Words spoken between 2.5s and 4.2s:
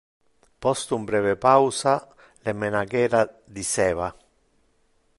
menagera diceva: